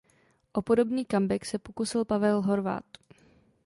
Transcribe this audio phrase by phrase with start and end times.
[0.53, 2.91] O podobný comeback se pokusil Pavel Horváth.